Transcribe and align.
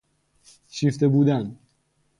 شیفته 0.67 1.07
بودن 1.07 1.57